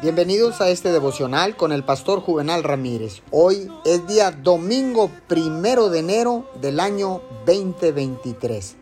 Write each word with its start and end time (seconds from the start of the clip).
Bienvenidos 0.00 0.60
a 0.60 0.68
este 0.68 0.92
devocional 0.92 1.56
con 1.56 1.72
el 1.72 1.82
pastor 1.82 2.20
Juvenal 2.20 2.62
Ramírez. 2.62 3.20
Hoy 3.32 3.68
es 3.84 4.06
día 4.06 4.30
domingo 4.30 5.10
primero 5.26 5.90
de 5.90 5.98
enero 5.98 6.48
del 6.60 6.78
año 6.78 7.20
2023. 7.46 8.76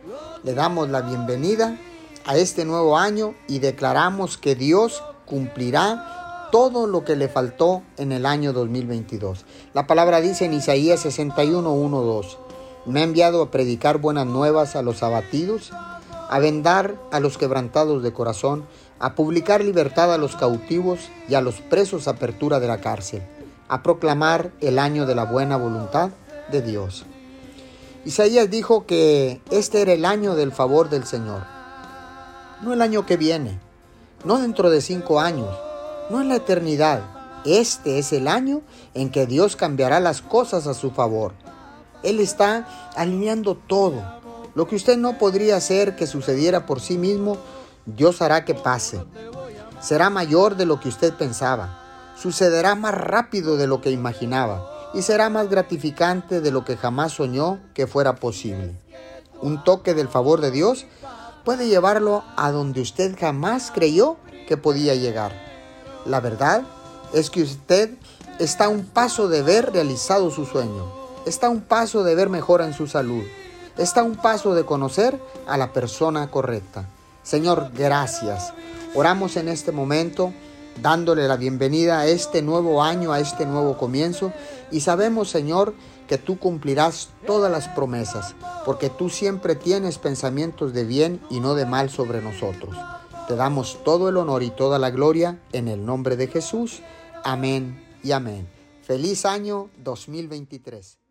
Le 0.44 0.52
damos 0.52 0.90
la 0.90 1.00
bienvenida 1.00 1.78
a 2.26 2.36
este 2.36 2.66
nuevo 2.66 2.98
año 2.98 3.34
y 3.48 3.60
declaramos 3.60 4.36
que 4.36 4.56
Dios 4.56 5.02
cumplirá 5.24 6.48
todo 6.52 6.86
lo 6.86 7.02
que 7.06 7.16
le 7.16 7.30
faltó 7.30 7.82
en 7.96 8.12
el 8.12 8.26
año 8.26 8.52
2022. 8.52 9.46
La 9.72 9.86
palabra 9.86 10.20
dice 10.20 10.44
en 10.44 10.52
Isaías 10.52 11.00
61, 11.00 11.72
1, 11.72 12.02
2. 12.02 12.38
Me 12.84 13.00
ha 13.00 13.04
enviado 13.04 13.40
a 13.40 13.50
predicar 13.50 14.02
buenas 14.02 14.26
nuevas 14.26 14.76
a 14.76 14.82
los 14.82 15.02
abatidos, 15.02 15.72
a 16.28 16.38
vendar 16.38 17.00
a 17.12 17.20
los 17.20 17.38
quebrantados 17.38 18.02
de 18.02 18.12
corazón, 18.12 18.66
a 18.98 19.14
publicar 19.14 19.62
libertad 19.62 20.12
a 20.12 20.18
los 20.18 20.36
cautivos 20.36 21.00
y 21.28 21.34
a 21.34 21.40
los 21.40 21.60
presos 21.60 22.08
apertura 22.08 22.60
de 22.60 22.68
la 22.68 22.80
cárcel, 22.80 23.22
a 23.68 23.82
proclamar 23.82 24.52
el 24.60 24.78
año 24.78 25.06
de 25.06 25.14
la 25.14 25.24
buena 25.24 25.56
voluntad 25.56 26.10
de 26.50 26.62
Dios. 26.62 27.04
Isaías 28.04 28.48
dijo 28.50 28.86
que 28.86 29.40
este 29.50 29.82
era 29.82 29.92
el 29.92 30.04
año 30.04 30.34
del 30.34 30.52
favor 30.52 30.88
del 30.88 31.04
Señor, 31.04 31.42
no 32.62 32.72
el 32.72 32.80
año 32.80 33.04
que 33.04 33.16
viene, 33.16 33.58
no 34.24 34.38
dentro 34.38 34.70
de 34.70 34.80
cinco 34.80 35.20
años, 35.20 35.50
no 36.10 36.20
en 36.20 36.28
la 36.28 36.36
eternidad. 36.36 37.02
Este 37.44 37.98
es 37.98 38.12
el 38.12 38.28
año 38.28 38.62
en 38.94 39.10
que 39.10 39.26
Dios 39.26 39.56
cambiará 39.56 40.00
las 40.00 40.22
cosas 40.22 40.66
a 40.66 40.74
su 40.74 40.90
favor. 40.90 41.32
Él 42.02 42.20
está 42.20 42.66
alineando 42.96 43.56
todo. 43.56 44.02
Lo 44.56 44.66
que 44.66 44.74
usted 44.74 44.96
no 44.96 45.18
podría 45.18 45.56
hacer 45.56 45.96
que 45.96 46.06
sucediera 46.06 46.64
por 46.64 46.80
sí 46.80 46.96
mismo, 46.96 47.36
Dios 47.84 48.22
hará 48.22 48.46
que 48.46 48.54
pase. 48.54 49.04
Será 49.82 50.08
mayor 50.08 50.56
de 50.56 50.64
lo 50.64 50.80
que 50.80 50.88
usted 50.88 51.12
pensaba. 51.12 52.14
Sucederá 52.16 52.74
más 52.74 52.94
rápido 52.94 53.58
de 53.58 53.66
lo 53.66 53.82
que 53.82 53.90
imaginaba. 53.90 54.90
Y 54.94 55.02
será 55.02 55.28
más 55.28 55.50
gratificante 55.50 56.40
de 56.40 56.50
lo 56.50 56.64
que 56.64 56.78
jamás 56.78 57.12
soñó 57.12 57.60
que 57.74 57.86
fuera 57.86 58.14
posible. 58.14 58.74
Un 59.42 59.62
toque 59.62 59.92
del 59.92 60.08
favor 60.08 60.40
de 60.40 60.50
Dios 60.50 60.86
puede 61.44 61.68
llevarlo 61.68 62.24
a 62.38 62.50
donde 62.50 62.80
usted 62.80 63.14
jamás 63.20 63.70
creyó 63.70 64.16
que 64.48 64.56
podía 64.56 64.94
llegar. 64.94 65.32
La 66.06 66.20
verdad 66.20 66.62
es 67.12 67.28
que 67.28 67.42
usted 67.42 67.90
está 68.38 68.64
a 68.64 68.68
un 68.70 68.86
paso 68.86 69.28
de 69.28 69.42
ver 69.42 69.70
realizado 69.70 70.30
su 70.30 70.46
sueño. 70.46 70.90
Está 71.26 71.48
a 71.48 71.50
un 71.50 71.60
paso 71.60 72.04
de 72.04 72.14
ver 72.14 72.30
mejora 72.30 72.64
en 72.64 72.72
su 72.72 72.86
salud. 72.86 73.22
Está 73.78 74.02
un 74.02 74.16
paso 74.16 74.54
de 74.54 74.64
conocer 74.64 75.20
a 75.46 75.58
la 75.58 75.72
persona 75.74 76.30
correcta. 76.30 76.88
Señor, 77.22 77.72
gracias. 77.74 78.54
Oramos 78.94 79.36
en 79.36 79.48
este 79.48 79.70
momento 79.70 80.32
dándole 80.80 81.28
la 81.28 81.36
bienvenida 81.36 82.00
a 82.00 82.06
este 82.06 82.40
nuevo 82.40 82.82
año, 82.82 83.12
a 83.12 83.20
este 83.20 83.44
nuevo 83.44 83.76
comienzo. 83.76 84.32
Y 84.70 84.80
sabemos, 84.80 85.28
Señor, 85.28 85.74
que 86.08 86.16
tú 86.16 86.38
cumplirás 86.38 87.10
todas 87.26 87.50
las 87.50 87.68
promesas, 87.68 88.34
porque 88.64 88.88
tú 88.88 89.10
siempre 89.10 89.56
tienes 89.56 89.98
pensamientos 89.98 90.72
de 90.72 90.84
bien 90.84 91.20
y 91.28 91.40
no 91.40 91.54
de 91.54 91.66
mal 91.66 91.90
sobre 91.90 92.22
nosotros. 92.22 92.76
Te 93.28 93.36
damos 93.36 93.82
todo 93.84 94.08
el 94.08 94.16
honor 94.16 94.42
y 94.42 94.50
toda 94.50 94.78
la 94.78 94.90
gloria 94.90 95.40
en 95.52 95.68
el 95.68 95.84
nombre 95.84 96.16
de 96.16 96.28
Jesús. 96.28 96.80
Amén 97.24 97.84
y 98.02 98.12
amén. 98.12 98.48
Feliz 98.82 99.26
año 99.26 99.68
2023. 99.82 101.05